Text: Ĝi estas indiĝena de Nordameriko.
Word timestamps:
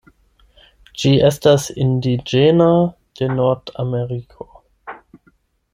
Ĝi 1.01 1.11
estas 1.27 1.67
indiĝena 1.83 2.69
de 3.21 3.29
Nordameriko. 3.35 4.51